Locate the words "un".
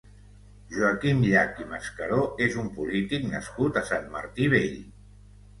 2.63-2.71